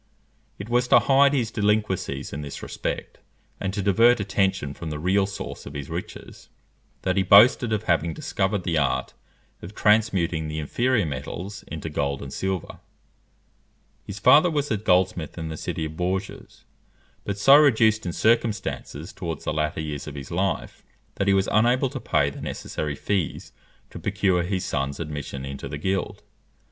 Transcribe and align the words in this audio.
It 0.57 0.67
was 0.67 0.87
to 0.87 0.97
hide 0.99 1.33
his 1.33 1.51
delinquencies 1.51 2.33
in 2.33 2.41
this 2.41 2.63
respect, 2.63 3.19
and 3.59 3.71
to 3.71 3.83
divert 3.83 4.19
attention 4.19 4.73
from 4.73 4.89
the 4.89 4.97
real 4.97 5.27
source 5.27 5.67
of 5.67 5.75
his 5.75 5.91
riches, 5.91 6.49
that 7.03 7.17
he 7.17 7.21
boasted 7.21 7.71
of 7.71 7.83
having 7.83 8.11
discovered 8.15 8.63
the 8.63 8.79
art 8.79 9.13
of 9.61 9.75
transmuting 9.75 10.47
the 10.47 10.57
inferior 10.57 11.05
metals 11.05 11.61
into 11.67 11.87
gold 11.87 12.23
and 12.23 12.33
silver. 12.33 12.79
His 14.03 14.17
father 14.17 14.49
was 14.49 14.71
a 14.71 14.77
goldsmith 14.77 15.37
in 15.37 15.49
the 15.49 15.55
city 15.55 15.85
of 15.85 15.97
Bourges; 15.97 16.65
but 17.23 17.37
so 17.37 17.57
reduced 17.57 18.03
in 18.03 18.11
circumstances 18.11 19.13
towards 19.13 19.43
the 19.43 19.53
latter 19.53 19.81
years 19.81 20.07
of 20.07 20.15
his 20.15 20.31
life, 20.31 20.83
that 21.17 21.27
he 21.27 21.33
was 21.35 21.47
unable 21.51 21.91
to 21.91 21.99
pay 21.99 22.31
the 22.31 22.41
necessary 22.41 22.95
fees 22.95 23.51
to 23.91 23.99
procure 23.99 24.41
his 24.41 24.65
son's 24.65 24.99
admission 24.99 25.45
into 25.45 25.69
the 25.69 25.77
guild. 25.77 26.23